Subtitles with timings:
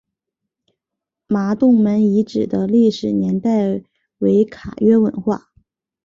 [1.27, 3.83] 麻洞门遗址的历史年代
[4.17, 5.51] 为卡约文化。